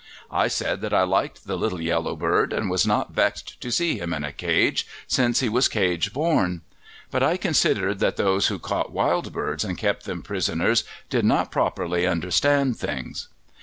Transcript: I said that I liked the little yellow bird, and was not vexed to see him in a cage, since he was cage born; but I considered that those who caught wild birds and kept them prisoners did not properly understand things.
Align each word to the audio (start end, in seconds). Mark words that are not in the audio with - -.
I 0.31 0.47
said 0.47 0.81
that 0.81 0.95
I 0.95 1.03
liked 1.03 1.45
the 1.45 1.55
little 1.55 1.79
yellow 1.79 2.15
bird, 2.15 2.53
and 2.53 2.71
was 2.71 2.87
not 2.87 3.11
vexed 3.13 3.61
to 3.61 3.69
see 3.71 3.99
him 3.99 4.15
in 4.15 4.23
a 4.23 4.31
cage, 4.33 4.87
since 5.05 5.41
he 5.41 5.47
was 5.47 5.67
cage 5.67 6.11
born; 6.11 6.61
but 7.11 7.21
I 7.21 7.37
considered 7.37 7.99
that 7.99 8.17
those 8.17 8.47
who 8.47 8.57
caught 8.57 8.91
wild 8.91 9.31
birds 9.31 9.63
and 9.63 9.77
kept 9.77 10.05
them 10.05 10.23
prisoners 10.23 10.85
did 11.11 11.23
not 11.23 11.51
properly 11.51 12.07
understand 12.07 12.79
things. 12.79 13.27